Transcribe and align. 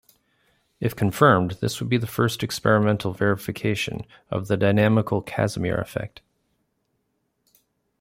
If 0.79 0.95
confirmed 0.95 1.59
this 1.61 1.79
would 1.79 1.87
be 1.87 1.97
the 1.99 2.07
first 2.07 2.41
experimental 2.41 3.13
verification 3.13 4.03
of 4.31 4.47
the 4.47 4.57
dynamical 4.57 5.21
Casimir 5.21 5.75
effect. 5.75 6.21